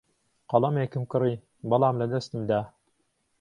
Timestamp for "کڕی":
1.11-1.35